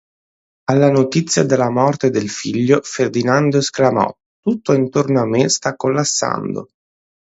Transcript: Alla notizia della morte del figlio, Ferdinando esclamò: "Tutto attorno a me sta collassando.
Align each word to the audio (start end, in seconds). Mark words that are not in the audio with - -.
Alla 0.69 0.89
notizia 0.89 1.43
della 1.43 1.69
morte 1.69 2.09
del 2.09 2.27
figlio, 2.27 2.79
Ferdinando 2.81 3.57
esclamò: 3.59 4.11
"Tutto 4.39 4.71
attorno 4.71 5.21
a 5.21 5.27
me 5.27 5.47
sta 5.47 5.75
collassando. 5.75 6.69